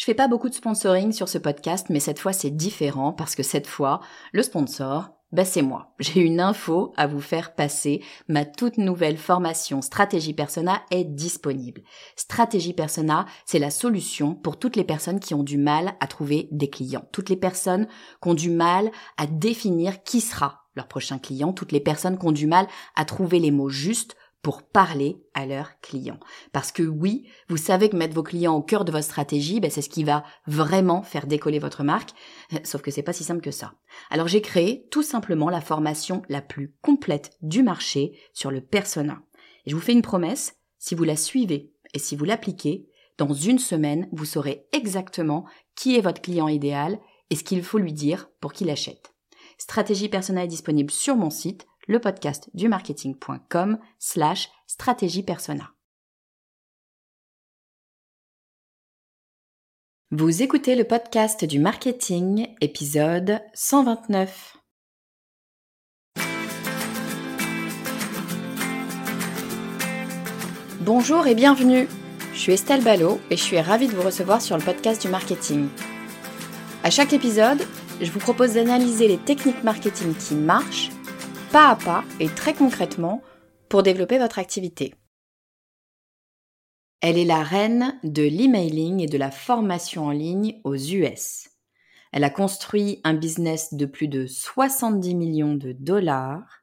[0.00, 3.34] Je fais pas beaucoup de sponsoring sur ce podcast, mais cette fois c'est différent parce
[3.34, 4.00] que cette fois,
[4.32, 5.92] le sponsor, bah c'est moi.
[5.98, 8.02] J'ai une info à vous faire passer.
[8.26, 11.82] Ma toute nouvelle formation Stratégie Persona est disponible.
[12.16, 16.48] Stratégie Persona, c'est la solution pour toutes les personnes qui ont du mal à trouver
[16.50, 17.04] des clients.
[17.12, 17.86] Toutes les personnes
[18.22, 21.52] qui ont du mal à définir qui sera leur prochain client.
[21.52, 25.44] Toutes les personnes qui ont du mal à trouver les mots justes pour parler à
[25.44, 26.18] leurs clients.
[26.52, 29.70] Parce que oui, vous savez que mettre vos clients au cœur de votre stratégie, ben
[29.70, 32.10] c'est ce qui va vraiment faire décoller votre marque.
[32.64, 33.74] Sauf que c'est pas si simple que ça.
[34.10, 39.22] Alors j'ai créé tout simplement la formation la plus complète du marché sur le persona.
[39.66, 42.86] Et je vous fais une promesse, si vous la suivez et si vous l'appliquez,
[43.18, 45.44] dans une semaine, vous saurez exactement
[45.76, 49.12] qui est votre client idéal et ce qu'il faut lui dire pour qu'il achète.
[49.58, 55.72] Stratégie personnelle est disponible sur mon site le podcast du marketing.com slash stratégie persona.
[60.12, 64.56] Vous écoutez le podcast du marketing, épisode 129.
[70.80, 71.88] Bonjour et bienvenue.
[72.32, 75.08] Je suis Estelle Ballot et je suis ravie de vous recevoir sur le podcast du
[75.08, 75.68] marketing.
[76.84, 77.66] À chaque épisode,
[78.00, 80.90] je vous propose d'analyser les techniques marketing qui marchent
[81.52, 83.22] pas à pas et très concrètement
[83.68, 84.94] pour développer votre activité.
[87.00, 91.48] Elle est la reine de l'emailing et de la formation en ligne aux US.
[92.12, 96.62] Elle a construit un business de plus de 70 millions de dollars.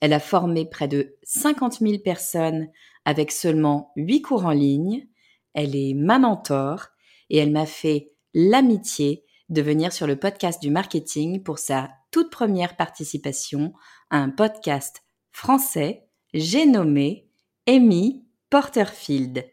[0.00, 2.68] Elle a formé près de 50 000 personnes
[3.04, 5.06] avec seulement 8 cours en ligne.
[5.52, 6.88] Elle est ma mentor
[7.30, 12.30] et elle m'a fait l'amitié de venir sur le podcast du marketing pour sa toute
[12.30, 13.72] première participation
[14.10, 15.02] un podcast
[15.32, 17.28] français, j'ai nommé
[17.66, 19.44] Amy Porterfield.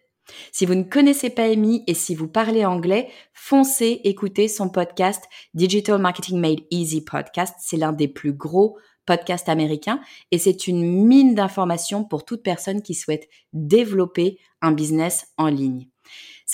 [0.52, 5.24] Si vous ne connaissez pas Amy et si vous parlez anglais, foncez écouter son podcast
[5.54, 7.56] Digital Marketing Made Easy Podcast.
[7.60, 10.00] C'est l'un des plus gros podcasts américains
[10.32, 15.88] et c'est une mine d'informations pour toute personne qui souhaite développer un business en ligne.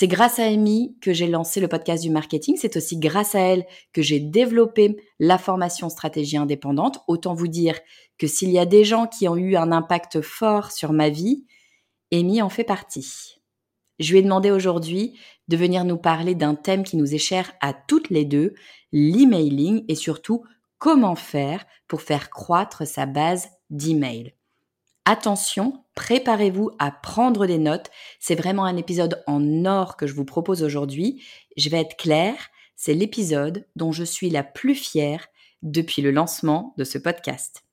[0.00, 2.56] C'est grâce à Amy que j'ai lancé le podcast du marketing.
[2.56, 7.00] C'est aussi grâce à elle que j'ai développé la formation stratégie indépendante.
[7.08, 7.76] Autant vous dire
[8.16, 11.46] que s'il y a des gens qui ont eu un impact fort sur ma vie,
[12.12, 13.40] Amy en fait partie.
[13.98, 17.52] Je lui ai demandé aujourd'hui de venir nous parler d'un thème qui nous est cher
[17.60, 18.54] à toutes les deux,
[18.92, 20.44] l'emailing et surtout
[20.78, 24.37] comment faire pour faire croître sa base d'email.
[25.10, 27.90] Attention, préparez-vous à prendre des notes.
[28.20, 31.24] C'est vraiment un épisode en or que je vous propose aujourd'hui.
[31.56, 35.28] Je vais être claire, c'est l'épisode dont je suis la plus fière
[35.62, 37.64] depuis le lancement de ce podcast.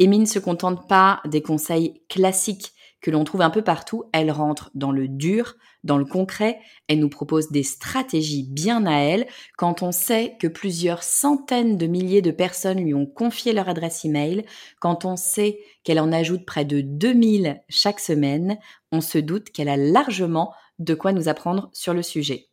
[0.00, 4.30] Amy ne se contente pas des conseils classiques que l'on trouve un peu partout, elle
[4.30, 6.58] rentre dans le dur, dans le concret,
[6.88, 9.26] elle nous propose des stratégies bien à elle
[9.56, 14.04] quand on sait que plusieurs centaines de milliers de personnes lui ont confié leur adresse
[14.04, 14.44] email,
[14.80, 18.58] quand on sait qu'elle en ajoute près de 2000 chaque semaine,
[18.90, 22.48] on se doute qu'elle a largement de quoi nous apprendre sur le sujet.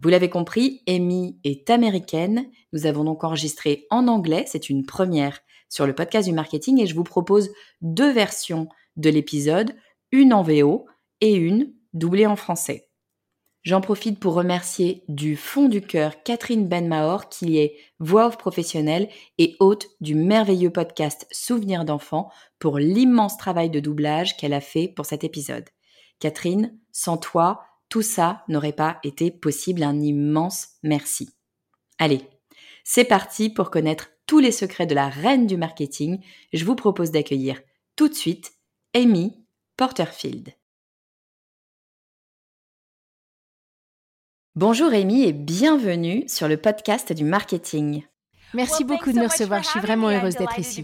[0.00, 2.50] Vous l'avez compris, Amy est américaine.
[2.72, 6.86] Nous avons donc enregistré en anglais, c'est une première sur le podcast du marketing et
[6.86, 7.50] je vous propose
[7.80, 9.74] deux versions de l'épisode,
[10.12, 10.86] une en VO
[11.20, 12.88] et une doublée en français.
[13.66, 19.08] J'en profite pour remercier du fond du cœur Catherine Benmahor, qui est voix off professionnelle
[19.38, 22.30] et hôte du merveilleux podcast Souvenirs d'enfants,
[22.60, 25.64] pour l'immense travail de doublage qu'elle a fait pour cet épisode.
[26.20, 29.82] Catherine, sans toi, tout ça n'aurait pas été possible.
[29.82, 31.30] Un immense merci.
[31.98, 32.20] Allez,
[32.84, 36.20] c'est parti pour connaître tous les secrets de la reine du marketing.
[36.52, 37.60] Je vous propose d'accueillir
[37.96, 38.52] tout de suite
[38.96, 39.44] Amy
[39.76, 40.54] Porterfield.
[44.54, 48.06] Bonjour Amy et bienvenue sur le podcast du marketing.
[48.54, 50.82] Merci beaucoup de me recevoir, je suis vraiment heureuse d'être ici.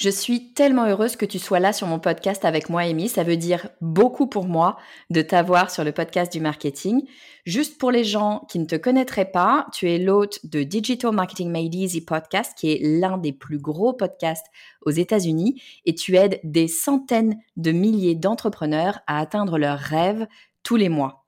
[0.00, 3.06] Je suis tellement heureuse que tu sois là sur mon podcast avec moi, Amy.
[3.10, 4.78] Ça veut dire beaucoup pour moi
[5.10, 7.02] de t'avoir sur le podcast du marketing.
[7.44, 11.50] Juste pour les gens qui ne te connaîtraient pas, tu es l'hôte de Digital Marketing
[11.50, 14.46] Made Easy Podcast, qui est l'un des plus gros podcasts
[14.86, 20.26] aux États-Unis, et tu aides des centaines de milliers d'entrepreneurs à atteindre leurs rêves
[20.62, 21.19] tous les mois.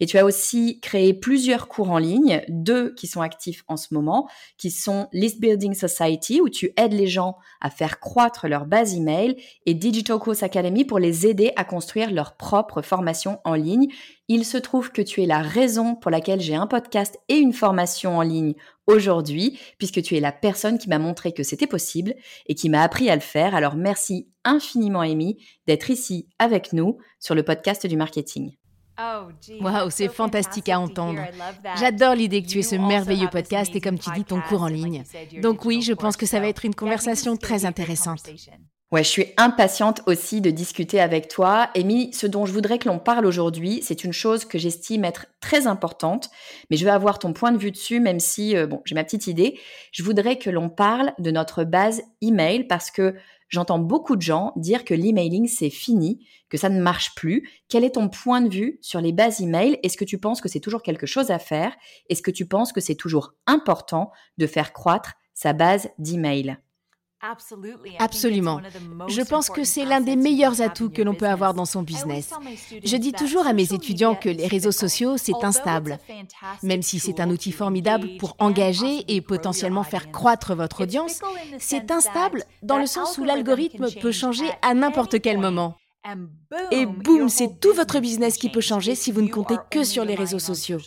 [0.00, 3.92] Et tu as aussi créé plusieurs cours en ligne, deux qui sont actifs en ce
[3.92, 8.66] moment, qui sont List Building Society, où tu aides les gens à faire croître leur
[8.66, 9.36] base email,
[9.66, 13.88] et Digital Course Academy pour les aider à construire leur propre formation en ligne.
[14.28, 17.52] Il se trouve que tu es la raison pour laquelle j'ai un podcast et une
[17.52, 18.54] formation en ligne
[18.86, 22.14] aujourd'hui, puisque tu es la personne qui m'a montré que c'était possible
[22.46, 23.54] et qui m'a appris à le faire.
[23.54, 25.36] Alors merci infiniment Amy
[25.66, 28.52] d'être ici avec nous sur le podcast du marketing.
[28.98, 31.20] Waouh, c'est fantastique à entendre.
[31.78, 34.68] J'adore l'idée que tu aies ce merveilleux podcast et comme tu dis, ton cours en
[34.68, 35.04] ligne.
[35.42, 38.30] Donc oui, je pense que ça va être une conversation très intéressante.
[38.92, 41.70] Ouais, je suis impatiente aussi de discuter avec toi.
[41.76, 45.26] Amy, ce dont je voudrais que l'on parle aujourd'hui, c'est une chose que j'estime être
[45.40, 46.28] très importante,
[46.70, 49.04] mais je veux avoir ton point de vue dessus, même si, euh, bon, j'ai ma
[49.04, 49.60] petite idée.
[49.92, 53.14] Je voudrais que l'on parle de notre base email parce que
[53.50, 57.48] j'entends beaucoup de gens dire que l'emailing c'est fini, que ça ne marche plus.
[57.68, 59.78] Quel est ton point de vue sur les bases email?
[59.82, 61.76] Est-ce que tu penses que c'est toujours quelque chose à faire?
[62.08, 66.56] Est-ce que tu penses que c'est toujours important de faire croître sa base d'email?
[67.98, 68.60] Absolument.
[69.08, 72.32] Je pense que c'est l'un des meilleurs atouts que l'on peut avoir dans son business.
[72.84, 75.98] Je dis toujours à mes étudiants que les réseaux sociaux, c'est instable.
[76.62, 81.20] Même si c'est un outil formidable pour engager et potentiellement faire croître votre audience,
[81.58, 85.76] c'est instable dans le sens où l'algorithme peut changer à n'importe quel moment.
[86.70, 90.04] Et boum, c'est tout votre business qui peut changer si vous ne comptez que sur
[90.04, 90.78] les réseaux sociaux.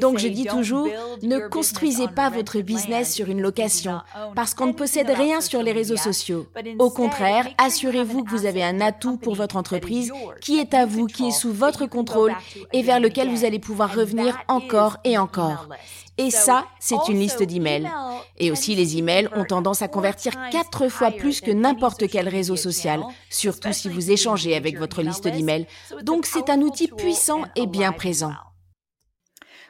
[0.00, 0.88] Donc je dis toujours,
[1.22, 4.00] ne construisez pas votre business sur une location,
[4.36, 6.46] parce qu'on ne possède rien sur les réseaux sociaux.
[6.78, 11.06] Au contraire, assurez-vous que vous avez un atout pour votre entreprise qui est à vous,
[11.06, 12.34] qui est sous votre contrôle
[12.72, 15.68] et vers lequel vous allez pouvoir revenir encore et encore.
[16.16, 17.90] Et ça, c'est une liste d'emails.
[18.38, 22.56] Et aussi, les emails ont tendance à convertir quatre fois plus que n'importe quel réseau
[22.56, 25.66] social, surtout si vous échangez avec votre liste d'emails.
[26.02, 28.32] Donc, c'est un outil puissant et bien présent.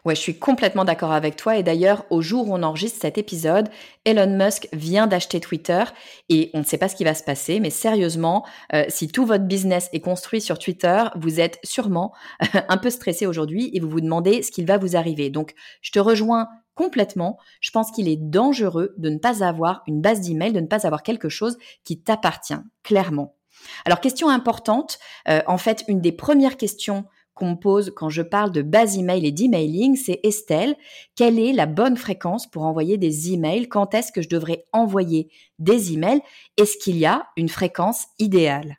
[0.05, 1.57] Ouais, je suis complètement d'accord avec toi.
[1.57, 3.69] Et d'ailleurs, au jour où on enregistre cet épisode,
[4.05, 5.85] Elon Musk vient d'acheter Twitter
[6.29, 7.61] et on ne sait pas ce qui va se passer.
[7.61, 12.15] Mais sérieusement, euh, si tout votre business est construit sur Twitter, vous êtes sûrement
[12.69, 15.31] un peu stressé aujourd'hui et vous vous demandez ce qu'il va vous arriver.
[15.31, 17.39] Donc, je te rejoins complètement.
[17.61, 20.87] Je pense qu'il est dangereux de ne pas avoir une base d'email, de ne pas
[20.87, 23.35] avoir quelque chose qui t'appartient, clairement.
[23.85, 24.99] Alors, question importante.
[25.29, 27.05] Euh, en fait, une des premières questions
[27.41, 30.77] qu'on me pose quand je parle de base email et d'emailing, c'est Estelle,
[31.17, 33.69] quelle est la bonne fréquence pour envoyer des emails?
[33.69, 36.21] Quand est-ce que je devrais envoyer des emails?
[36.59, 38.77] Est-ce qu'il y a une fréquence idéale?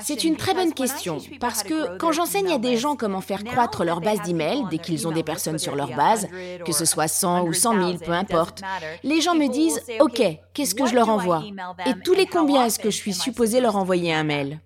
[0.00, 3.84] C'est une très bonne question parce que quand j'enseigne à des gens comment faire croître
[3.84, 6.26] leur base d'email dès qu'ils ont des personnes sur leur base,
[6.64, 8.62] que ce soit 100 ou 100 000, peu importe,
[9.04, 10.22] les gens me disent OK,
[10.54, 11.44] qu'est-ce que je leur envoie?
[11.86, 14.60] Et tous les combien est-ce que je suis supposé leur envoyer un mail?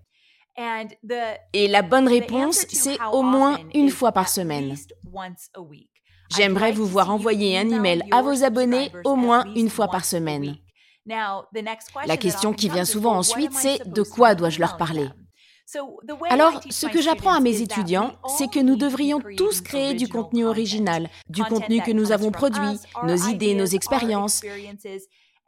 [1.52, 4.74] Et la bonne réponse, c'est au moins une fois par semaine.
[6.30, 10.56] J'aimerais vous voir envoyer un email à vos abonnés au moins une fois par semaine.
[11.06, 15.08] La question qui vient souvent ensuite, c'est de quoi dois-je leur parler?
[16.30, 20.44] alors, ce que j'apprends à mes étudiants, c'est que nous devrions tous créer du contenu
[20.44, 24.42] original, du contenu que nous avons produit, nos idées, nos expériences.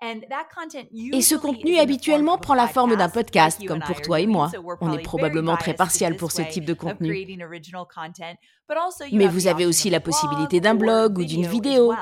[0.01, 4.51] Et ce contenu habituellement prend la forme d'un podcast, comme pour toi et moi.
[4.81, 7.27] On est probablement très partial pour ce type de contenu.
[9.13, 11.95] Mais vous avez aussi la possibilité d'un blog ou d'une vidéo.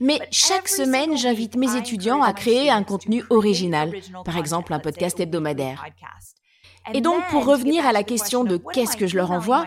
[0.00, 3.92] Mais chaque semaine, j'invite mes étudiants à créer un contenu original,
[4.24, 5.84] par exemple un podcast hebdomadaire.
[6.94, 9.66] Et donc, pour revenir à la question de qu'est-ce que je leur envoie,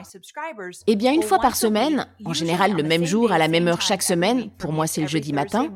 [0.87, 3.81] eh bien, une fois par semaine, en général le même jour, à la même heure
[3.81, 5.69] chaque semaine, pour moi c'est le jeudi matin,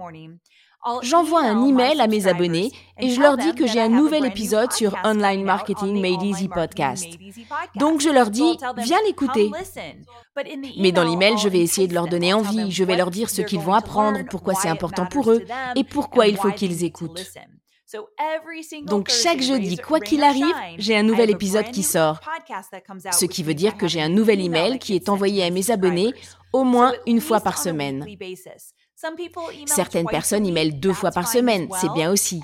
[1.01, 4.71] J'envoie un email à mes abonnés et je leur dis que j'ai un nouvel épisode
[4.73, 7.07] sur Online Marketing Made Easy Podcast.
[7.75, 9.51] Donc je leur dis, viens l'écouter.
[10.77, 13.41] Mais dans l'email, je vais essayer de leur donner envie, je vais leur dire ce
[13.41, 15.43] qu'ils vont apprendre, pourquoi c'est important pour eux
[15.75, 17.31] et pourquoi il faut qu'ils écoutent.
[18.85, 22.19] Donc chaque jeudi, quoi qu'il arrive, j'ai un nouvel épisode qui sort.
[23.11, 26.13] Ce qui veut dire que j'ai un nouvel email qui est envoyé à mes abonnés
[26.51, 28.05] au moins une fois par semaine.
[29.65, 32.41] Certaines personnes emailent deux fois par semaine, c'est bien aussi.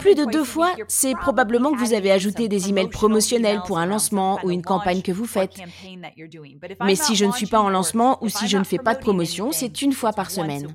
[0.00, 3.86] Plus de deux fois, c'est probablement que vous avez ajouté des emails promotionnels pour un
[3.86, 5.56] lancement ou une campagne que vous faites.
[6.84, 9.00] Mais si je ne suis pas en lancement ou si je ne fais pas de
[9.00, 10.72] promotion, c'est une fois par semaine.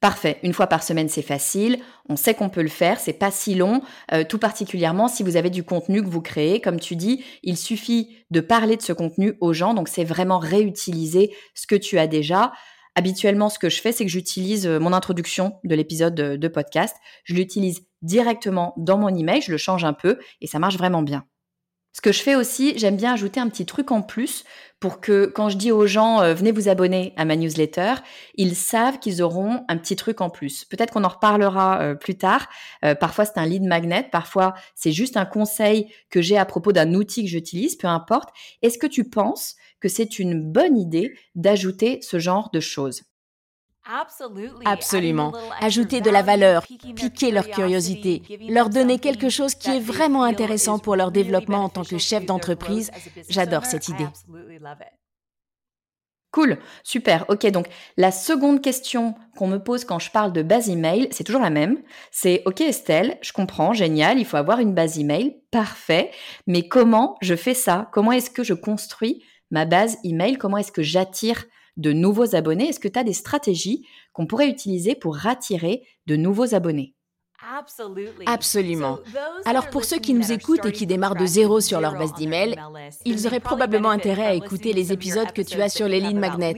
[0.00, 0.38] Parfait.
[0.44, 1.80] Une fois par semaine, c'est facile.
[2.08, 3.00] On sait qu'on peut le faire.
[3.00, 3.82] C'est pas si long.
[4.12, 6.60] Euh, tout particulièrement si vous avez du contenu que vous créez.
[6.60, 9.74] Comme tu dis, il suffit de parler de ce contenu aux gens.
[9.74, 12.52] Donc, c'est vraiment réutiliser ce que tu as déjà.
[12.98, 16.96] Habituellement, ce que je fais, c'est que j'utilise euh, mon introduction de l'épisode de, podcast.
[17.22, 21.02] Je l'utilise directement dans mon email, je le change un peu et ça marche vraiment
[21.02, 21.24] bien.
[21.92, 24.42] Ce que je fais aussi, j'aime bien ajouter un petit truc en plus
[24.80, 27.94] pour que quand je dis aux gens euh, venez vous abonner à ma newsletter,
[28.34, 30.64] ils savent qu'ils auront un petit truc en plus.
[30.64, 32.48] Peut-être qu'on en reparlera euh, plus tard.
[32.98, 36.94] parfois c'est un lead magnet, parfois c'est juste un conseil que j'ai à propos d'un
[36.94, 38.30] outil que j'utilise, peu importe.
[38.62, 43.02] Est-ce que tu penses que c'est une bonne idée d'ajouter ce genre de choses.
[44.64, 45.32] Absolument.
[45.60, 50.78] Ajouter de la valeur, piquer leur curiosité, leur donner quelque chose qui est vraiment intéressant
[50.78, 52.90] pour leur développement en tant que chef d'entreprise.
[53.30, 54.06] J'adore cette idée.
[56.30, 57.24] Cool, super.
[57.30, 61.24] Ok, donc la seconde question qu'on me pose quand je parle de base email, c'est
[61.24, 61.82] toujours la même.
[62.10, 66.10] C'est ok Estelle, je comprends, génial, il faut avoir une base email, parfait.
[66.46, 67.88] Mais comment je fais ça?
[67.92, 71.44] Comment est-ce que je construis ma base email Comment est-ce que j'attire
[71.76, 72.68] de nouveaux abonnés?
[72.68, 76.94] Est-ce que tu as des stratégies qu'on pourrait utiliser pour attirer de nouveaux abonnés?
[78.26, 78.98] Absolument.
[79.44, 82.56] Alors pour ceux qui nous écoutent et qui démarrent de zéro sur leur base d'email,
[83.04, 86.56] ils auraient probablement intérêt à écouter les épisodes que tu as sur les lignes magnets.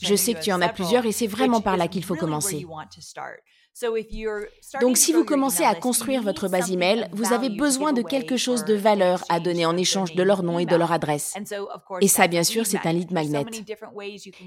[0.00, 2.66] Je sais que tu en as plusieurs et c'est vraiment par là qu'il faut commencer.
[4.80, 8.64] Donc si vous commencez à construire votre base email, vous avez besoin de quelque chose
[8.64, 11.34] de valeur à donner en échange de leur nom et de leur adresse.
[12.00, 13.44] Et ça, bien sûr, c'est un lead magnet.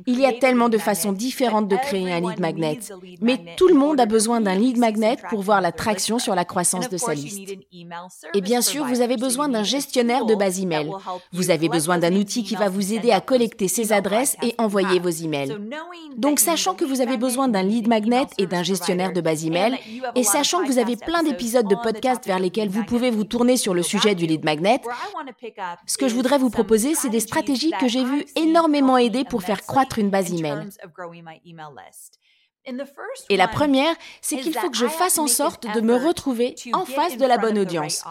[0.06, 2.80] Il y a tellement de façons différentes de créer un lead magnet,
[3.22, 6.46] mais tout le monde a besoin d'un lead magnet pour voir la traction sur la
[6.46, 7.54] croissance de sa liste.
[8.34, 10.92] Et bien sûr, vous avez besoin d'un gestionnaire de base email.
[11.32, 15.00] Vous avez besoin d'un outil qui va vous aider à collecter ces adresses et envoyer
[15.00, 15.56] vos emails.
[16.18, 19.78] Donc, sachant que vous avez besoin d'un lead magnet et d'un gestionnaire de base email.
[20.16, 23.58] Et sachant que vous avez plein d'épisodes de podcast vers lesquels vous pouvez vous tourner
[23.58, 24.82] sur le sujet du lead magnet,
[25.86, 29.44] ce que je voudrais vous proposer, c'est des stratégies que j'ai vues énormément aider pour
[29.44, 30.70] faire croître une base email.
[33.30, 36.86] Et la première, c'est qu'il faut que je fasse en sorte de me retrouver en
[36.86, 38.04] face de la bonne audience.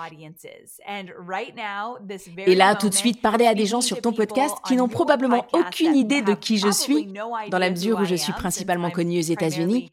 [2.38, 5.46] Et là, tout de suite, parler à des gens sur ton podcast qui n'ont probablement
[5.52, 7.12] aucune idée de qui je suis,
[7.48, 9.92] dans la mesure où je suis principalement connue aux États-Unis,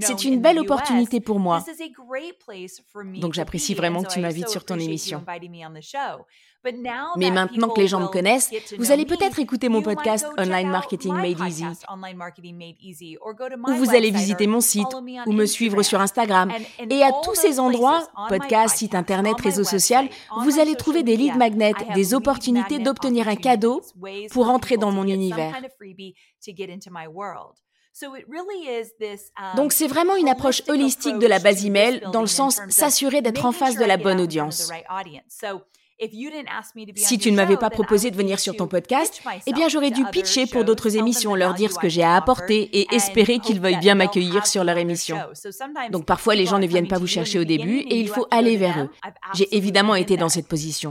[0.00, 1.64] c'est une belle opportunité pour moi.
[3.20, 5.24] Donc j'apprécie vraiment que tu m'invites sur ton émission.
[7.16, 11.14] Mais maintenant que les gens me connaissent, vous allez peut-être écouter mon podcast Online Marketing
[11.14, 11.64] Made Easy,
[13.68, 14.88] ou vous allez visiter mon site,
[15.26, 16.50] ou me suivre sur Instagram.
[16.90, 19.98] Et à tous ces endroits, podcast, site internet, réseaux sociaux,
[20.42, 23.80] vous allez trouver des lead magnets, des opportunités d'obtenir un cadeau
[24.30, 25.54] pour entrer dans mon univers.
[29.56, 33.44] Donc c'est vraiment une approche holistique de la base email dans le sens s'assurer d'être
[33.44, 34.70] en face de la bonne audience.
[36.94, 40.04] Si tu ne m'avais pas proposé de venir sur ton podcast, eh bien j'aurais dû
[40.04, 43.80] pitcher pour d'autres émissions, leur dire ce que j'ai à apporter et espérer qu'ils veuillent
[43.80, 45.18] bien m'accueillir sur leur émission.
[45.90, 48.56] Donc parfois les gens ne viennent pas vous chercher au début et il faut aller
[48.56, 48.90] vers eux.
[49.34, 50.90] J'ai évidemment été dans cette position.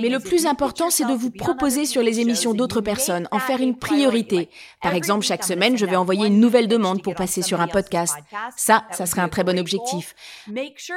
[0.00, 3.60] Mais le plus important, c'est de vous proposer sur les émissions d'autres personnes, en faire
[3.60, 4.48] une priorité.
[4.80, 8.16] Par exemple, chaque semaine, je vais envoyer une nouvelle demande pour passer sur un podcast.
[8.56, 10.14] Ça, ça serait un très bon objectif.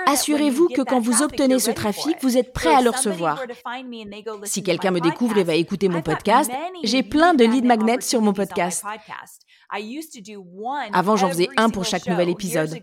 [0.08, 3.42] Assurez-vous que quand vous obtenez ce trafic, vous êtes prêt à le recevoir.
[4.44, 6.52] Si quelqu'un me découvre et va écouter mon podcast,
[6.84, 8.84] j'ai plein de lead magnets sur mon podcast.
[10.94, 12.80] Avant, j'en faisais un pour chaque nouvel épisode.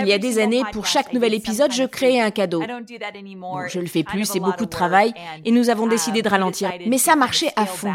[0.00, 2.62] Il y a des années, pour chaque nouvel épisode, je créais un cadeau.
[2.62, 5.12] Je je le fais plus, c'est beaucoup de travail,
[5.44, 6.72] et nous avons décidé de ralentir.
[6.86, 7.94] Mais ça marchait à fond.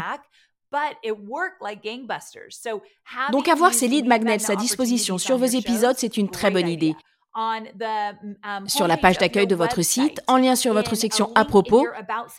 [3.32, 6.94] Donc avoir ces lead magnets à disposition sur vos épisodes, c'est une très bonne idée.
[7.32, 11.86] Um, sur la page d'accueil de votre site, en lien sur votre section à propos.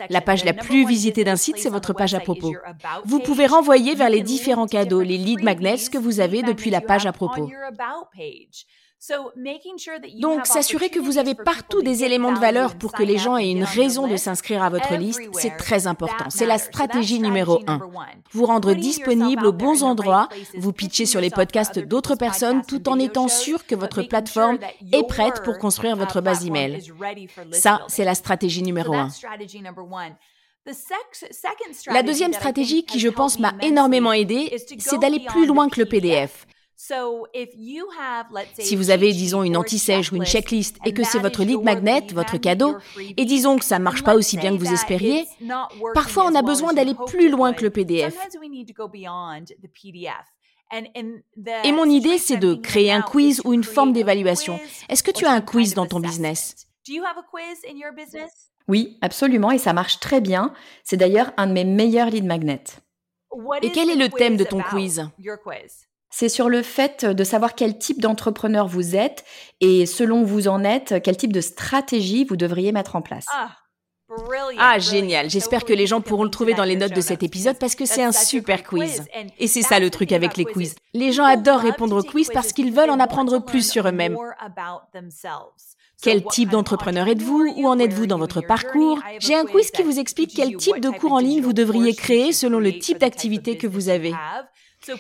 [0.10, 2.54] La page la plus visitée d'un site, c'est votre page à propos.
[3.06, 6.82] Vous pouvez renvoyer vers les différents cadeaux, les lead magnets que vous avez depuis la
[6.82, 7.50] page à propos.
[10.20, 13.50] Donc, s'assurer que vous avez partout des éléments de valeur pour que les gens aient
[13.50, 16.30] une raison de s'inscrire à votre liste, c'est très important.
[16.30, 17.80] C'est la stratégie numéro un.
[18.32, 23.00] Vous rendre disponible aux bons endroits, vous pitcher sur les podcasts d'autres personnes tout en
[23.00, 24.60] étant sûr que votre plateforme
[24.92, 26.84] est prête pour construire votre base email.
[27.52, 29.10] Ça, c'est la stratégie numéro un.
[31.88, 35.88] La deuxième stratégie qui, je pense, m'a énormément aidé, c'est d'aller plus loin que le
[35.88, 36.46] PDF.
[38.60, 42.08] Si vous avez, disons, une anti-sèche ou une checklist et que c'est votre lead magnet,
[42.14, 42.76] votre cadeau,
[43.18, 45.28] et disons que ça ne marche pas aussi bien que vous espériez,
[45.94, 48.18] parfois on a besoin d'aller plus loin que le PDF.
[51.64, 54.60] Et mon idée, c'est de créer un quiz ou une forme d'évaluation.
[54.90, 56.68] Est-ce que tu as un quiz dans ton business?
[58.68, 60.54] Oui, absolument, et ça marche très bien.
[60.84, 62.64] C'est d'ailleurs un de mes meilleurs lead magnets.
[63.62, 65.08] Et quel est le thème de ton quiz?
[66.12, 69.24] C'est sur le fait de savoir quel type d'entrepreneur vous êtes
[69.62, 73.26] et selon où vous en êtes, quel type de stratégie vous devriez mettre en place.
[73.34, 73.50] Ah,
[74.60, 75.30] ah génial.
[75.30, 77.86] J'espère que les gens pourront le trouver dans les notes de cet épisode parce que
[77.86, 79.06] c'est un super quiz.
[79.40, 80.76] Et c'est ça le truc avec les quiz.
[80.94, 84.18] Les gens adorent répondre aux quiz parce qu'ils veulent en apprendre plus sur eux-mêmes.
[86.02, 87.54] Quel type d'entrepreneur êtes-vous?
[87.58, 89.00] Où en êtes-vous dans votre parcours?
[89.20, 92.34] J'ai un quiz qui vous explique quel type de cours en ligne vous devriez créer
[92.34, 94.14] selon le type d'activité que vous avez.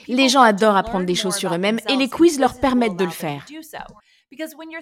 [0.08, 3.12] Les gens adorent apprendre des choses sur eux-mêmes et les quiz leur permettent de le
[3.12, 3.46] faire.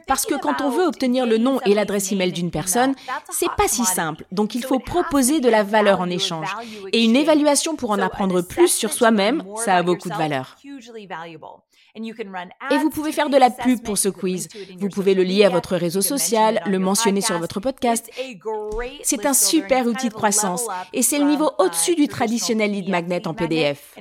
[0.08, 2.94] Parce que quand on veut obtenir le nom et l'adresse email d'une personne,
[3.32, 4.26] c'est pas si simple.
[4.32, 6.56] Donc il faut proposer de la valeur en échange.
[6.94, 10.56] Et une évaluation pour en apprendre plus sur soi-même, ça a beaucoup de valeur.
[12.72, 14.48] Et vous pouvez faire de la pub pour ce quiz.
[14.78, 18.10] Vous pouvez le lier à votre réseau social, le mentionner sur votre podcast.
[19.04, 23.28] C'est un super outil de croissance et c'est le niveau au-dessus du traditionnel lead magnet
[23.28, 23.96] en PDF.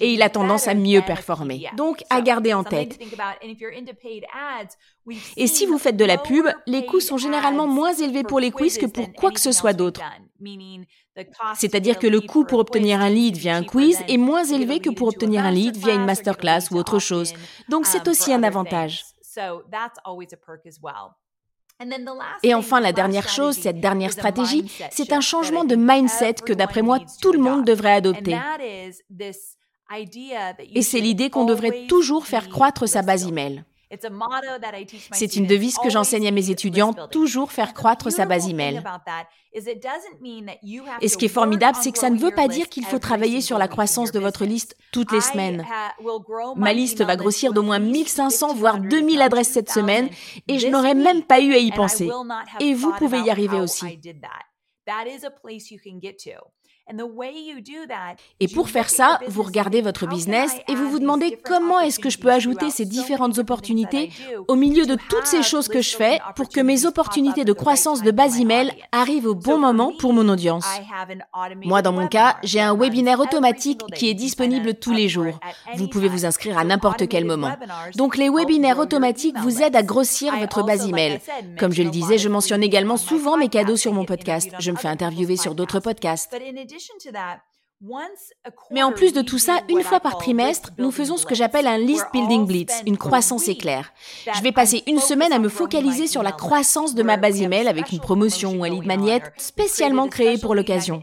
[0.00, 1.66] Et il a tendance à mieux performer.
[1.76, 2.98] Donc, à garder en tête.
[5.36, 8.50] Et si vous faites de la pub, les coûts sont généralement moins élevés pour les
[8.50, 10.00] quiz que pour quoi que ce soit d'autre.
[11.54, 14.90] C'est-à-dire que le coût pour obtenir un lead via un quiz est moins élevé que
[14.90, 17.34] pour obtenir un lead via une masterclass ou autre chose.
[17.68, 19.04] Donc c'est um, aussi un avantage.
[22.42, 26.82] Et enfin, la dernière chose, cette dernière stratégie, c'est un changement de mindset que d'après
[26.82, 28.38] moi, tout le monde devrait adopter.
[30.74, 33.64] Et c'est l'idée qu'on devrait toujours faire croître sa base email.
[35.12, 38.82] C'est une devise que j'enseigne à mes étudiants, toujours faire croître sa base email.
[41.00, 43.40] Et ce qui est formidable, c'est que ça ne veut pas dire qu'il faut travailler
[43.40, 45.66] sur la croissance de votre liste toutes les semaines.
[46.56, 50.08] Ma liste va grossir d'au moins 1500, voire 2000 adresses cette semaine,
[50.48, 52.10] et je n'aurais même pas eu à y penser.
[52.60, 53.98] Et vous pouvez y arriver aussi.
[58.40, 62.10] Et pour faire ça, vous regardez votre business et vous vous demandez comment est-ce que
[62.10, 64.10] je peux ajouter ces différentes opportunités
[64.48, 68.02] au milieu de toutes ces choses que je fais pour que mes opportunités de croissance
[68.02, 70.66] de base email arrivent au bon moment pour mon audience.
[71.64, 75.38] Moi, dans mon cas, j'ai un webinaire automatique qui est disponible tous les jours.
[75.76, 77.52] Vous pouvez vous inscrire à n'importe quel moment.
[77.96, 81.20] Donc les webinaires automatiques vous aident à grossir votre base email.
[81.58, 84.50] Comme je le disais, je mentionne également souvent mes cadeaux sur mon podcast.
[84.58, 86.34] Je me fais interviewer sur d'autres podcasts.
[88.70, 91.66] Mais en plus de tout ça, une fois par trimestre, nous faisons ce que j'appelle
[91.66, 93.92] un list building blitz, une croissance éclair.
[94.32, 97.66] Je vais passer une semaine à me focaliser sur la croissance de ma base email
[97.66, 101.02] avec une promotion ou un lead magnet spécialement créé pour l'occasion.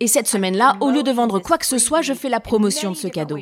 [0.00, 2.90] Et cette semaine-là, au lieu de vendre quoi que ce soit, je fais la promotion
[2.90, 3.38] de ce cadeau.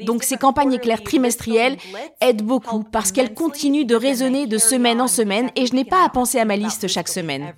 [0.00, 1.76] Donc ces campagnes éclairs trimestrielles
[2.20, 6.04] aident beaucoup parce qu'elles continuent de résonner de semaine en semaine et je n'ai pas
[6.04, 7.52] à penser à ma liste chaque semaine.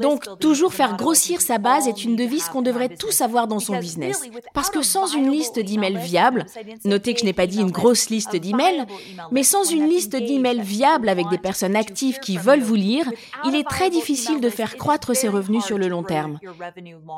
[0.00, 3.78] Donc, toujours faire grossir sa base est une devise qu'on devrait tous avoir dans son
[3.78, 4.22] business.
[4.54, 6.46] Parce que sans une liste d'emails viables,
[6.84, 8.84] notez que je n'ai pas dit une grosse liste d'emails,
[9.30, 13.10] mais sans une liste d'emails viables avec des personnes actives qui veulent vous lire,
[13.44, 16.38] il est très difficile de faire croître ses revenus sur le long terme.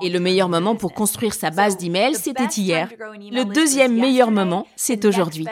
[0.02, 2.88] Et le meilleur moment pour construire sa base d'emails, c'était hier.
[3.30, 5.46] Le deuxième meilleur moment, c'est aujourd'hui.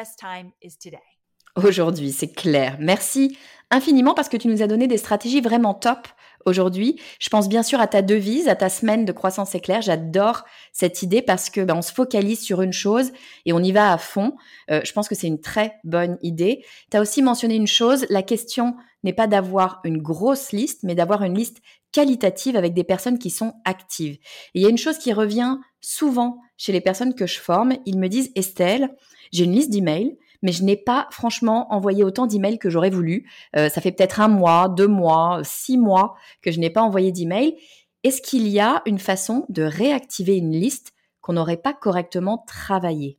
[1.57, 2.77] Aujourd'hui, c'est clair.
[2.79, 3.37] Merci
[3.71, 6.09] infiniment parce que tu nous as donné des stratégies vraiment top
[6.47, 7.01] aujourd'hui.
[7.19, 9.83] Je pense bien sûr à ta devise, à ta semaine de croissance éclair.
[9.83, 13.13] J'adore cette idée parce que ben, on se focalise sur une chose
[13.47, 14.35] et on y va à fond.
[14.71, 16.65] Euh, je pense que c'est une très bonne idée.
[16.91, 18.75] Tu as aussi mentionné une chose, la question
[19.05, 23.31] n'est pas d'avoir une grosse liste, mais d'avoir une liste qualitative avec des personnes qui
[23.31, 24.19] sont actives.
[24.55, 27.75] Il y a une chose qui revient souvent chez les personnes que je forme.
[27.87, 28.95] Ils me disent, Estelle,
[29.33, 33.29] j'ai une liste d'emails, mais je n'ai pas franchement envoyé autant d'emails que j'aurais voulu.
[33.57, 37.13] Euh, ça fait peut-être un mois, deux mois, six mois que je n'ai pas envoyé
[37.13, 37.57] d'emails.
[38.05, 43.19] Est-ce qu'il y a une façon de réactiver une liste qu'on n'aurait pas correctement travaillée?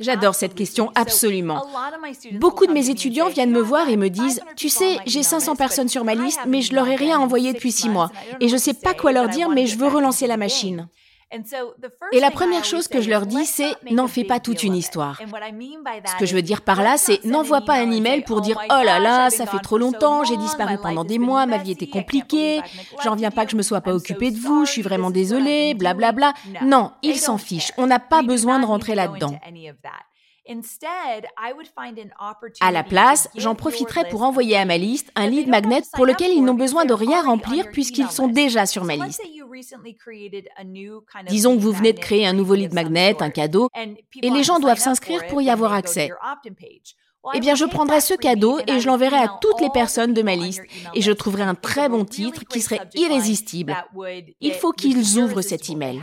[0.00, 1.62] J'adore cette question absolument.
[2.32, 5.88] Beaucoup de mes étudiants viennent me voir et me disent, tu sais, j'ai 500 personnes
[5.88, 8.10] sur ma liste, mais je leur ai rien envoyé depuis six mois.
[8.40, 10.88] Et je ne sais pas quoi leur dire, mais je veux relancer la machine.
[12.12, 15.18] Et la première chose que je leur dis, c'est n'en fais pas toute une histoire.
[15.18, 18.82] Ce que je veux dire par là, c'est n'envoie pas un email pour dire oh
[18.84, 22.60] là là, ça fait trop longtemps, j'ai disparu pendant des mois, ma vie était compliquée,
[23.02, 25.74] j'en viens pas que je me sois pas occupé de vous, je suis vraiment désolée,
[25.74, 26.32] blablabla.
[26.32, 26.66] Bla, bla.
[26.66, 27.72] Non, ils s'en fichent.
[27.76, 29.38] On n'a pas besoin de rentrer là-dedans.
[32.60, 36.32] À la place, j'en profiterai pour envoyer à ma liste un lead magnet pour lequel
[36.32, 39.22] ils n'ont besoin de rien remplir puisqu'ils sont déjà sur ma liste.
[41.28, 43.68] Disons que vous venez de créer un nouveau lead magnet, un cadeau,
[44.22, 46.10] et les gens doivent s'inscrire pour y avoir accès.
[47.34, 50.34] Eh bien, je prendrai ce cadeau et je l'enverrai à toutes les personnes de ma
[50.34, 50.62] liste
[50.94, 53.76] et je trouverai un très bon titre qui serait irrésistible.
[54.40, 56.02] Il faut qu'ils ouvrent cet email.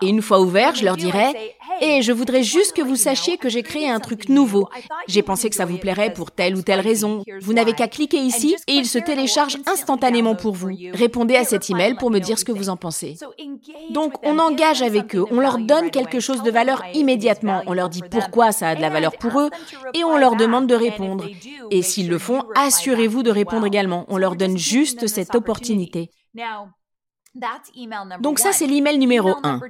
[0.00, 3.50] Et une fois ouvert, je leur dirai Et je voudrais juste que vous sachiez que
[3.50, 4.68] j'ai créé un truc nouveau.
[5.08, 7.22] J'ai pensé que ça vous plairait pour telle ou telle raison.
[7.42, 10.70] Vous n'avez qu'à cliquer ici et il se télécharge instantanément pour vous.
[10.94, 13.16] Répondez à cet email pour me dire ce que vous en pensez.
[13.90, 17.62] Donc, on engage avec eux, on leur donne quelque chose de valeur immédiatement.
[17.66, 19.50] On leur dit pourquoi ça a de la valeur pour eux
[19.98, 21.26] et on leur demande de répondre.
[21.70, 24.04] Et s'ils le font, assurez-vous de répondre également.
[24.08, 26.10] On leur donne juste cette opportunité.
[28.20, 29.60] Donc ça, c'est l'email numéro 1.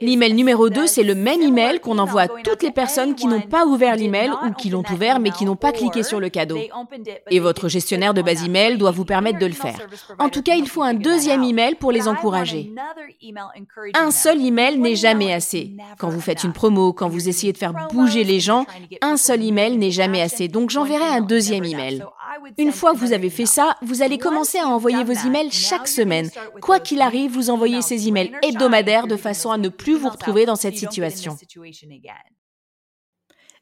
[0.00, 3.40] L'email numéro 2, c'est le même email qu'on envoie à toutes les personnes qui n'ont
[3.40, 6.58] pas ouvert l'email ou qui l'ont ouvert mais qui n'ont pas cliqué sur le cadeau.
[7.30, 9.78] Et votre gestionnaire de base email doit vous permettre de le faire.
[10.18, 12.72] En tout cas, il faut un deuxième email pour les encourager.
[13.94, 15.72] Un seul email n'est jamais assez.
[15.98, 18.66] Quand vous faites une promo, quand vous essayez de faire bouger les gens,
[19.02, 20.48] un seul email n'est jamais assez.
[20.48, 22.04] Donc j'enverrai un deuxième email.
[22.58, 25.88] Une fois que vous avez fait ça, vous allez commencer à envoyer vos emails chaque
[25.88, 26.30] semaine.
[26.60, 30.46] Quoi qu'il arrive, vous envoyez ces emails hebdomadaires de façon à ne plus vous retrouver
[30.46, 31.36] dans cette situation.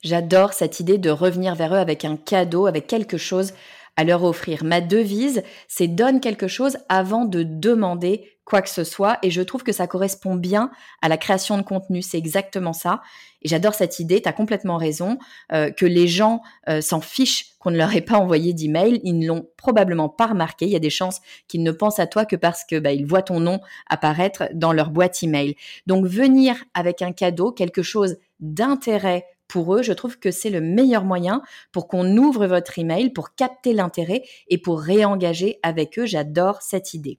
[0.04, 3.52] J'adore cette idée de revenir vers eux avec un cadeau, avec quelque chose
[3.98, 4.62] à leur offrir.
[4.62, 9.18] Ma devise, c'est donne quelque chose avant de demander quoi que ce soit.
[9.24, 10.70] Et je trouve que ça correspond bien
[11.02, 12.00] à la création de contenu.
[12.00, 13.02] C'est exactement ça.
[13.42, 14.22] Et j'adore cette idée.
[14.22, 15.18] Tu as complètement raison.
[15.52, 19.00] Euh, que les gens euh, s'en fichent qu'on ne leur ait pas envoyé d'email.
[19.02, 20.66] Ils ne l'ont probablement pas remarqué.
[20.66, 23.04] Il y a des chances qu'ils ne pensent à toi que parce que bah, ils
[23.04, 23.58] voient ton nom
[23.90, 25.56] apparaître dans leur boîte email.
[25.88, 30.60] Donc venir avec un cadeau, quelque chose d'intérêt pour eux, je trouve que c'est le
[30.60, 36.06] meilleur moyen pour qu'on ouvre votre email, pour capter l'intérêt et pour réengager avec eux.
[36.06, 37.18] J'adore cette idée.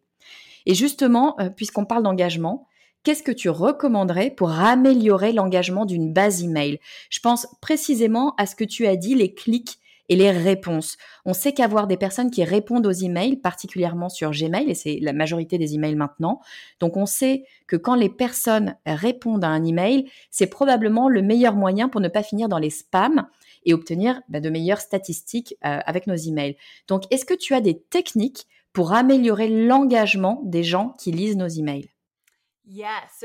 [0.66, 2.68] Et justement, euh, puisqu'on parle d'engagement,
[3.04, 6.80] qu'est-ce que tu recommanderais pour améliorer l'engagement d'une base email?
[7.10, 9.80] Je pense précisément à ce que tu as dit, les clics
[10.10, 10.98] et les réponses.
[11.26, 15.14] On sait qu'avoir des personnes qui répondent aux emails, particulièrement sur Gmail, et c'est la
[15.14, 16.42] majorité des emails maintenant,
[16.80, 21.56] donc on sait que quand les personnes répondent à un email, c'est probablement le meilleur
[21.56, 23.28] moyen pour ne pas finir dans les spams
[23.66, 26.58] et obtenir bah, de meilleures statistiques euh, avec nos emails.
[26.88, 31.48] Donc, est-ce que tu as des techniques pour améliorer l'engagement des gens qui lisent nos
[31.48, 31.90] emails?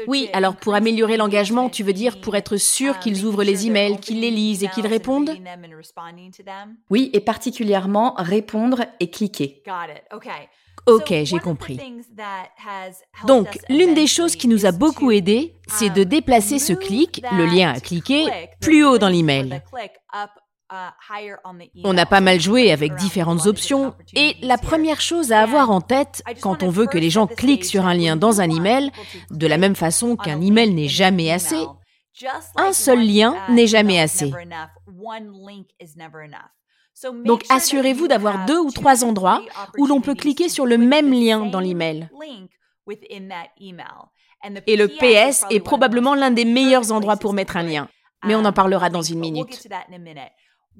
[0.06, 3.98] Oui, alors pour améliorer l'engagement, tu veux dire pour être sûr qu'ils ouvrent les emails,
[3.98, 5.30] qu'ils les lisent et qu'ils répondent?
[6.90, 9.62] Oui, et particulièrement répondre et cliquer.
[10.86, 11.80] Ok, j'ai compris.
[13.26, 17.46] Donc, l'une des choses qui nous a beaucoup aidé, c'est de déplacer ce clic, le
[17.46, 18.26] lien à cliquer,
[18.60, 19.62] plus haut dans l'email.
[21.84, 23.94] On a pas mal joué avec différentes options.
[24.14, 27.64] Et la première chose à avoir en tête quand on veut que les gens cliquent
[27.64, 28.90] sur un lien dans un email,
[29.30, 31.64] de la même façon qu'un email n'est jamais assez,
[32.56, 34.32] un seul lien n'est jamais assez.
[37.24, 39.42] Donc assurez-vous d'avoir deux ou trois endroits
[39.76, 42.08] où l'on peut cliquer sur le même lien dans l'email.
[44.66, 47.88] Et le PS est probablement l'un des meilleurs endroits pour mettre un lien,
[48.24, 49.66] mais on en parlera dans une minute.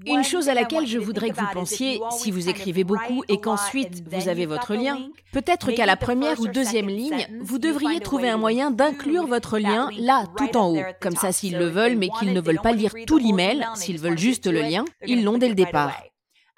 [0.07, 4.03] Une chose à laquelle je voudrais que vous pensiez, si vous écrivez beaucoup et qu'ensuite
[4.09, 4.99] vous avez votre lien,
[5.33, 9.89] peut-être qu'à la première ou deuxième ligne, vous devriez trouver un moyen d'inclure votre lien
[9.99, 10.83] là, tout en haut.
[11.01, 14.19] Comme ça, s'ils le veulent, mais qu'ils ne veulent pas lire tout l'email, s'ils veulent
[14.19, 15.93] juste le lien, ils l'ont dès le départ.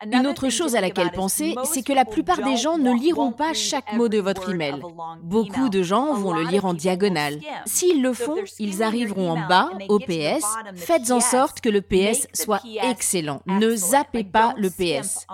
[0.05, 3.55] Une autre chose à laquelle penser, c'est que la plupart des gens ne liront pas
[3.55, 4.83] chaque mot de votre email.
[5.23, 7.41] Beaucoup de gens vont le lire en diagonale.
[7.65, 10.45] S'ils le font, ils arriveront en bas au PS.
[10.75, 13.41] Faites en sorte que le PS soit excellent.
[13.47, 15.27] Ne zappez pas le PS.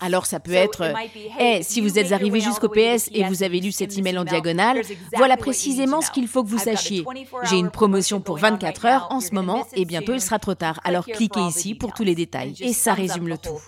[0.00, 0.92] Alors ça peut être,
[1.38, 4.82] hey, si vous êtes arrivé jusqu'au PS et vous avez lu cet email en diagonale,
[5.16, 7.04] voilà précisément ce qu'il faut que vous sachiez.
[7.44, 10.80] J'ai une promotion pour 24 heures en ce moment et bientôt il sera trop tard.
[10.82, 12.56] Alors cliquez ici pour tous les détails.
[12.60, 13.60] Et ça résume le tout.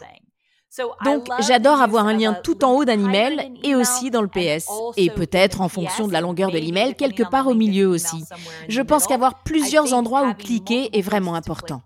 [1.05, 4.69] Donc, j'adore avoir un lien tout en haut d'un email et aussi dans le PS.
[4.97, 8.25] Et peut-être en fonction de la longueur de l'email, quelque part au milieu aussi.
[8.69, 11.83] Je pense qu'avoir plusieurs endroits où cliquer est vraiment important.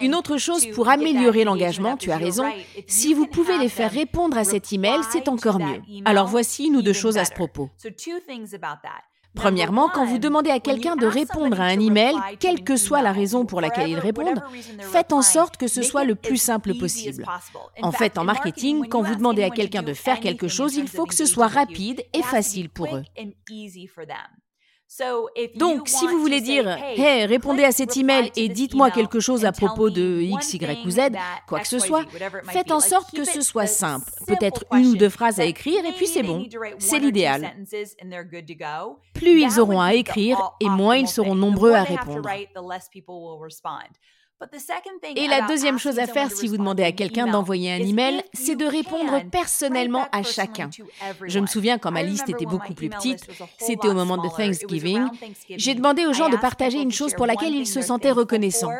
[0.00, 2.44] Une autre chose pour améliorer l'engagement, tu as raison,
[2.86, 5.80] si vous pouvez les faire répondre à cet email, c'est encore mieux.
[6.04, 7.70] Alors voici une ou deux choses à ce propos.
[9.36, 13.12] Premièrement, quand vous demandez à quelqu'un de répondre à un email, quelle que soit la
[13.12, 14.42] raison pour laquelle ils répondent,
[14.80, 17.24] faites en sorte que ce soit le plus simple possible.
[17.82, 21.04] En fait, en marketing, quand vous demandez à quelqu'un de faire quelque chose, il faut
[21.04, 23.04] que ce soit rapide et facile pour eux.
[25.56, 29.52] Donc, si vous voulez dire, hey, répondez à cet email et dites-moi quelque chose à
[29.52, 31.00] propos de X, Y ou Z,
[31.48, 32.04] quoi que ce soit,
[32.50, 34.10] faites en sorte que ce soit simple.
[34.26, 36.46] Peut-être une ou deux phrases à écrire et puis c'est bon.
[36.78, 37.56] C'est l'idéal.
[39.14, 42.28] Plus ils auront à écrire et moins ils seront nombreux à répondre.
[45.16, 48.56] Et la deuxième chose à faire si vous demandez à quelqu'un d'envoyer un email, c'est
[48.56, 50.70] de répondre personnellement à chacun.
[51.24, 53.26] Je me souviens quand ma liste était beaucoup plus petite,
[53.58, 55.06] c'était au moment de Thanksgiving,
[55.50, 58.72] j'ai demandé aux gens de partager une chose pour laquelle ils se sentaient reconnaissants.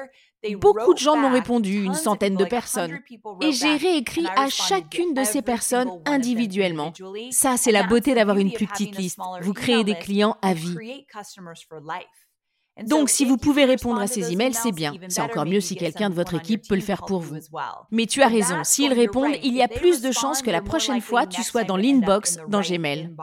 [0.59, 2.99] Beaucoup de gens m'ont répondu, une centaine de personnes.
[3.41, 6.93] Et j'ai réécrit à chacune de ces personnes individuellement.
[7.31, 9.19] Ça, c'est la beauté d'avoir une plus petite liste.
[9.41, 10.77] Vous créez des clients à vie.
[12.85, 14.93] Donc, si vous pouvez répondre à ces emails, c'est bien.
[15.09, 17.37] C'est encore mieux si quelqu'un de votre équipe peut le faire pour vous.
[17.91, 21.01] Mais tu as raison, s'ils répondent, il y a plus de chances que la prochaine
[21.01, 23.15] fois, tu sois dans l'inbox dans Gmail.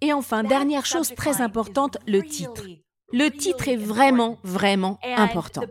[0.00, 2.64] Et enfin, dernière chose très importante, le titre.
[3.10, 5.62] Le titre est vraiment, vraiment important.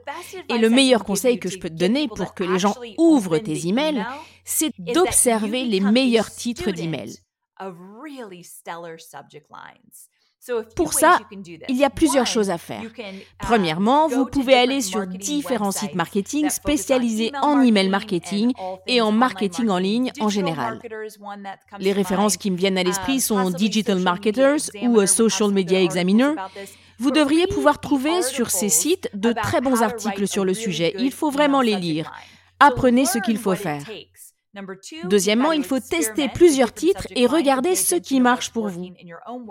[0.50, 3.68] Et le meilleur conseil que je peux te donner pour que les gens ouvrent tes
[3.68, 4.06] emails,
[4.44, 7.18] c'est d'observer les meilleurs titres d'emails.
[10.76, 11.20] Pour ça,
[11.68, 12.82] il y a plusieurs choses à faire.
[12.82, 13.06] Um,
[13.40, 18.54] Premièrement, vous pouvez aller sur différents sites marketing spécialisés en email marketing
[18.86, 20.80] et en marketing en ligne en général.
[21.80, 26.34] Les références qui me viennent à l'esprit uh, sont Digital Marketers ou Social Media Examiner.
[27.00, 30.94] Vous devriez pouvoir trouver sur ces sites de très bons articles sur le sujet.
[30.98, 32.12] Il faut vraiment les lire.
[32.60, 33.84] Apprenez ce qu'il faut faire.
[35.04, 38.90] Deuxièmement, il faut tester plusieurs titres et regarder ce qui marche pour vous.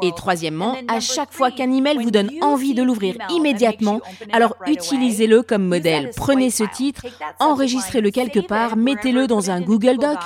[0.02, 4.00] Et troisièmement, à chaque fois qu'un email vous donne envie de l'ouvrir immédiatement,
[4.32, 6.10] alors utilisez-le comme modèle.
[6.16, 7.06] Prenez ce titre,
[7.38, 10.18] enregistrez-le quelque part, mettez-le dans un Google Doc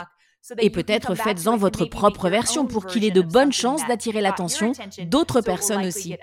[0.58, 4.72] et peut-être faites-en votre propre version pour qu'il ait de bonnes chances d'attirer l'attention
[5.06, 6.16] d'autres personnes aussi.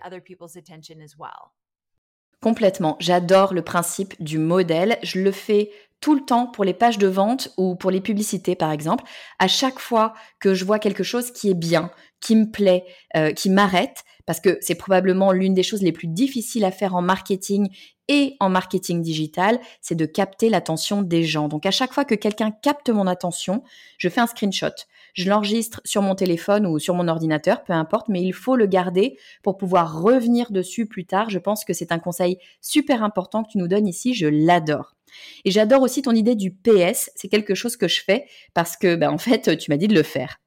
[2.41, 2.97] Complètement.
[2.99, 4.99] J'adore le principe du modèle.
[5.01, 8.55] Je le fais tout le temps pour les pages de vente ou pour les publicités,
[8.55, 9.03] par exemple.
[9.39, 13.31] À chaque fois que je vois quelque chose qui est bien, qui me plaît, euh,
[13.31, 17.01] qui m'arrête, parce que c'est probablement l'une des choses les plus difficiles à faire en
[17.01, 17.69] marketing
[18.09, 21.47] et en marketing digital, c'est de capter l'attention des gens.
[21.47, 23.63] Donc à chaque fois que quelqu'un capte mon attention,
[23.97, 24.75] je fais un screenshot.
[25.13, 28.67] Je l'enregistre sur mon téléphone ou sur mon ordinateur, peu importe, mais il faut le
[28.67, 31.29] garder pour pouvoir revenir dessus plus tard.
[31.29, 34.96] Je pense que c'est un conseil super important que tu nous donnes ici, je l'adore.
[35.45, 38.95] Et j'adore aussi ton idée du PS, c'est quelque chose que je fais parce que
[38.95, 40.39] ben, en fait, tu m'as dit de le faire.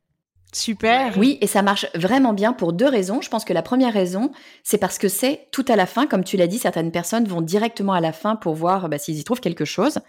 [0.53, 1.17] Super.
[1.17, 3.21] Oui, et ça marche vraiment bien pour deux raisons.
[3.21, 4.33] Je pense que la première raison,
[4.65, 6.07] c'est parce que c'est tout à la fin.
[6.07, 9.19] Comme tu l'as dit, certaines personnes vont directement à la fin pour voir bah, s'ils
[9.19, 10.01] y trouvent quelque chose.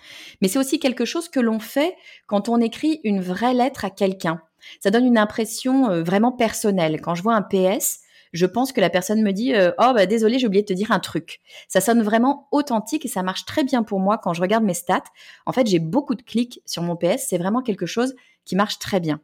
[0.41, 1.95] Mais c'est aussi quelque chose que l'on fait
[2.25, 4.41] quand on écrit une vraie lettre à quelqu'un.
[4.79, 7.01] Ça donne une impression euh, vraiment personnelle.
[7.01, 7.99] Quand je vois un PS,
[8.33, 10.73] je pense que la personne me dit euh, oh bah désolé j'ai oublié de te
[10.73, 11.39] dire un truc.
[11.67, 14.73] Ça sonne vraiment authentique et ça marche très bien pour moi quand je regarde mes
[14.73, 15.03] stats.
[15.45, 18.15] En fait j'ai beaucoup de clics sur mon PS, c'est vraiment quelque chose
[18.45, 19.21] qui marche très bien.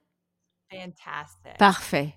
[1.58, 2.17] Parfait.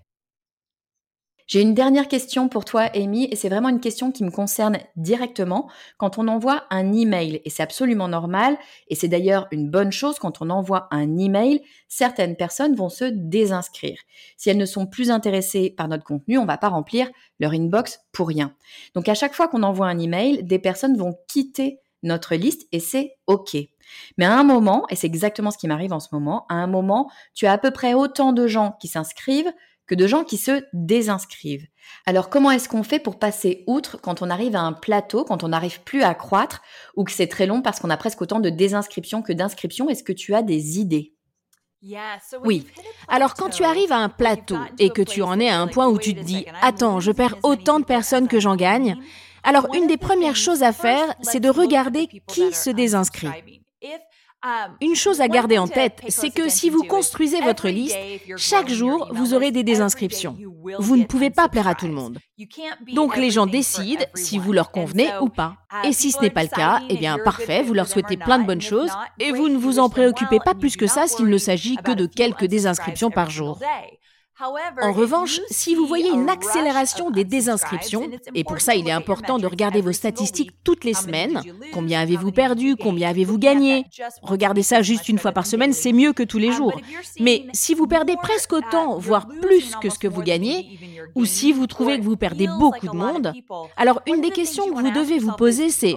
[1.51, 4.79] J'ai une dernière question pour toi, Amy, et c'est vraiment une question qui me concerne
[4.95, 5.69] directement.
[5.99, 10.21] Quand on envoie un email, et c'est absolument normal, et c'est d'ailleurs une bonne chose
[10.21, 13.99] quand on envoie un email, certaines personnes vont se désinscrire.
[14.37, 17.11] Si elles ne sont plus intéressées par notre contenu, on ne va pas remplir
[17.41, 18.55] leur inbox pour rien.
[18.95, 22.79] Donc à chaque fois qu'on envoie un email, des personnes vont quitter notre liste et
[22.79, 23.57] c'est OK.
[24.19, 26.69] Mais à un moment, et c'est exactement ce qui m'arrive en ce moment, à un
[26.69, 29.53] moment, tu as à peu près autant de gens qui s'inscrivent
[29.91, 31.67] que de gens qui se désinscrivent.
[32.07, 35.43] Alors comment est-ce qu'on fait pour passer outre quand on arrive à un plateau, quand
[35.43, 36.63] on n'arrive plus à croître
[36.95, 39.91] ou que c'est très long parce qu'on a presque autant de désinscriptions que d'inscriptions?
[39.91, 41.13] Est-ce que tu as des idées?
[42.45, 42.69] Oui.
[43.09, 45.89] Alors quand tu arrives à un plateau et que tu en es à un point
[45.89, 48.95] où tu te dis⁇ Attends, je perds autant de personnes que j'en gagne⁇
[49.43, 53.27] alors une des premières choses à faire, c'est de regarder qui se désinscrit.
[54.43, 57.99] Um, Une chose à garder en tête, c'est que si vous construisez votre liste,
[58.39, 60.35] chaque jour, vous aurez des désinscriptions.
[60.79, 62.19] Vous ne pouvez pas plaire à tout le monde.
[62.95, 65.57] Donc les gens décident si vous leur convenez ou pas.
[65.71, 68.39] Uh, et si ce n'est pas le cas, eh bien parfait, vous leur souhaitez plein
[68.39, 71.39] de bonnes choses et vous ne vous en préoccupez pas plus que ça s'il ne
[71.39, 73.59] s'agit que de quelques désinscriptions par jour.
[74.83, 79.39] En revanche, si vous voyez une accélération des désinscriptions, et pour ça il est important
[79.39, 83.85] de regarder vos statistiques toutes les semaines, combien avez-vous perdu, combien avez-vous gagné,
[84.23, 86.81] regardez ça juste une fois par semaine, c'est mieux que tous les jours.
[87.19, 90.79] Mais si vous perdez presque autant, voire plus que ce que vous gagnez,
[91.15, 93.33] ou si vous trouvez que vous perdez beaucoup de monde,
[93.77, 95.97] alors une des questions que vous devez vous poser c'est,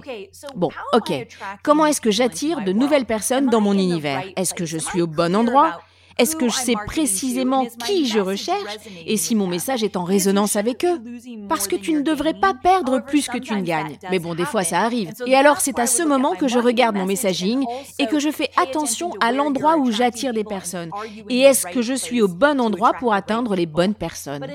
[0.55, 1.27] bon, ok,
[1.63, 4.23] comment est-ce que j'attire de nouvelles personnes dans mon univers?
[4.35, 5.79] Est-ce que je suis au bon endroit
[6.17, 10.55] est-ce que je sais précisément qui je recherche et si mon message est en résonance
[10.55, 11.01] avec eux?
[11.49, 13.97] Parce que tu ne devrais pas perdre plus que tu ne gagnes.
[14.11, 15.11] Mais bon, des fois ça arrive.
[15.25, 17.65] Et alors c'est à ce moment que je regarde mon messaging
[17.99, 20.91] et que je fais attention à l'endroit où j'attire des personnes.
[21.29, 24.45] Et est-ce que je suis au bon endroit pour atteindre les bonnes personnes?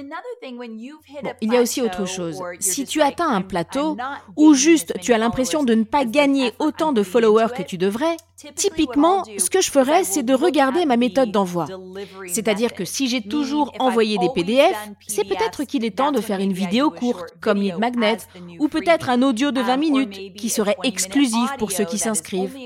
[1.40, 2.40] Il y a aussi autre chose.
[2.60, 3.96] Si tu atteins un plateau
[4.36, 8.16] ou juste tu as l'impression de ne pas gagner autant de followers que tu devrais,
[8.54, 11.47] typiquement, ce que je ferais, c'est de regarder ma méthode d'envoi
[12.26, 16.40] c'est-à-dire que si j'ai toujours envoyé des PDF, c'est peut-être qu'il est temps de faire
[16.40, 18.18] une vidéo courte, comme Lead Magnet,
[18.58, 22.56] ou peut-être un audio de 20 minutes qui serait exclusif pour ceux qui s'inscrivent.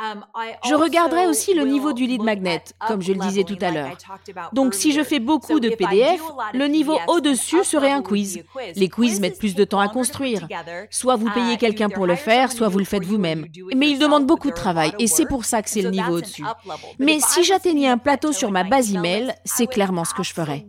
[0.00, 0.24] Um,
[0.66, 3.96] je regarderai aussi le niveau du lead magnet, comme je le disais tout à l'heure.
[4.52, 6.22] Donc si je fais beaucoup de PDF,
[6.54, 8.42] le niveau au-dessus serait un quiz.
[8.76, 10.48] Les quiz mettent plus de temps à construire.
[10.90, 13.46] Soit vous payez uh, quelqu'un pour le faire, soit vous le faites vous-même.
[13.76, 16.44] Mais ils demandent beaucoup de travail et c'est pour ça que c'est le niveau au-dessus.
[16.98, 20.66] Mais si j'atteignais un plateau sur ma base email, c'est clairement ce que je ferais.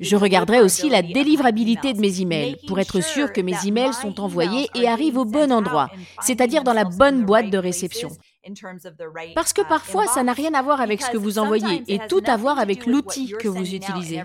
[0.00, 4.20] Je regarderai aussi la délivrabilité de mes emails pour être sûr que mes emails sont
[4.20, 5.88] envoyés et arrivent au bon endroit,
[6.20, 8.10] c'est-à-dire dans la bonne boîte de réception.
[9.34, 11.98] Parce que uh, parfois, ça n'a rien à voir avec ce que vous envoyez et
[12.08, 14.22] tout à voir avec l'outil que vous utilisez.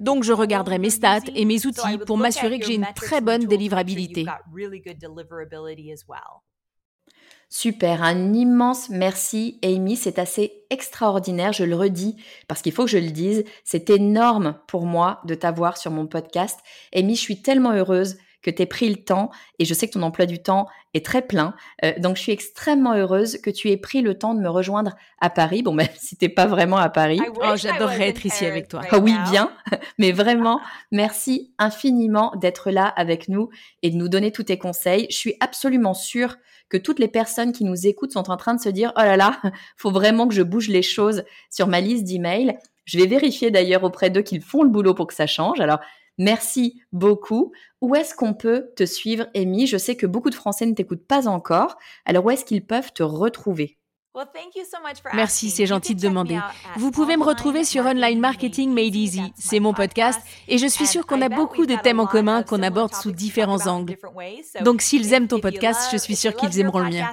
[0.00, 3.46] Donc, je regarderai mes stats et mes outils pour m'assurer que j'ai une très bonne
[3.46, 4.26] délivrabilité.
[7.54, 12.16] Super, un immense merci Amy, c'est assez extraordinaire, je le redis
[12.48, 16.06] parce qu'il faut que je le dise, c'est énorme pour moi de t'avoir sur mon
[16.06, 16.58] podcast.
[16.96, 19.92] Amy, je suis tellement heureuse que tu aies pris le temps et je sais que
[19.92, 21.54] ton emploi du temps est très plein.
[21.84, 24.96] Euh, donc je suis extrêmement heureuse que tu aies pris le temps de me rejoindre
[25.20, 25.62] à Paris.
[25.62, 27.20] Bon, même si t'es pas vraiment à Paris.
[27.36, 28.80] Oh, j'adorerais être ici avec toi.
[28.90, 29.52] Ah oui, bien.
[29.98, 33.50] Mais vraiment, merci infiniment d'être là avec nous
[33.82, 35.06] et de nous donner tous tes conseils.
[35.10, 36.36] Je suis absolument sûre
[36.72, 39.18] que toutes les personnes qui nous écoutent sont en train de se dire oh là
[39.18, 39.38] là,
[39.76, 42.58] faut vraiment que je bouge les choses sur ma liste d'emails.
[42.86, 45.60] Je vais vérifier d'ailleurs auprès d'eux qu'ils font le boulot pour que ça change.
[45.60, 45.80] Alors
[46.18, 47.52] Merci beaucoup.
[47.80, 51.06] Où est-ce qu'on peut te suivre, Amy Je sais que beaucoup de Français ne t'écoutent
[51.06, 51.76] pas encore.
[52.04, 53.78] Alors où est-ce qu'ils peuvent te retrouver?
[55.14, 56.38] Merci, c'est gentil de demander.
[56.76, 59.32] Vous pouvez me retrouver sur Online Marketing Made Easy.
[59.36, 62.62] C'est mon podcast et je suis sûre qu'on a beaucoup de thèmes en commun qu'on
[62.62, 63.96] aborde sous différents angles.
[64.62, 67.12] Donc s'ils aiment ton podcast, je suis sûre qu'ils aimeront le mien.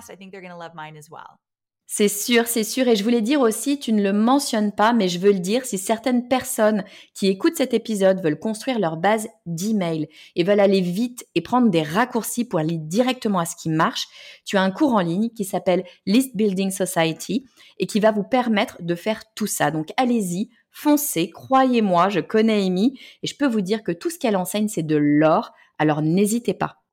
[1.92, 2.88] C'est sûr, c'est sûr.
[2.88, 5.66] Et je voulais dire aussi, tu ne le mentionnes pas, mais je veux le dire,
[5.66, 6.84] si certaines personnes
[7.16, 11.72] qui écoutent cet épisode veulent construire leur base d'email et veulent aller vite et prendre
[11.72, 14.08] des raccourcis pour aller directement à ce qui marche,
[14.46, 17.48] tu as un cours en ligne qui s'appelle List Building Society
[17.80, 19.72] et qui va vous permettre de faire tout ça.
[19.72, 24.20] Donc allez-y, foncez, croyez-moi, je connais Amy et je peux vous dire que tout ce
[24.20, 25.54] qu'elle enseigne, c'est de l'or.
[25.80, 26.84] Alors n'hésitez pas.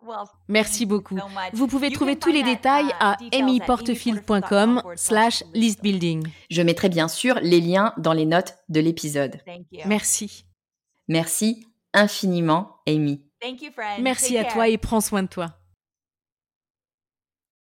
[0.48, 1.16] Merci beaucoup.
[1.52, 6.26] Vous pouvez trouver tous les détails à amyportefield.com slash listbuilding.
[6.50, 9.40] Je mettrai bien sûr les liens dans les notes de l'épisode.
[9.86, 10.44] Merci.
[11.08, 13.22] Merci infiniment, Amy.
[14.00, 15.46] Merci à toi et prends soin de toi.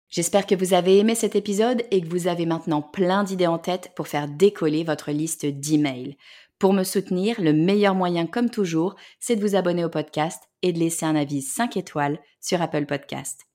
[0.09, 3.59] J'espère que vous avez aimé cet épisode et que vous avez maintenant plein d'idées en
[3.59, 6.15] tête pour faire décoller votre liste d'emails.
[6.59, 10.73] Pour me soutenir, le meilleur moyen, comme toujours, c'est de vous abonner au podcast et
[10.73, 13.45] de laisser un avis 5 étoiles sur Apple Podcast.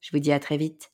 [0.00, 0.91] Je vous dis à très vite.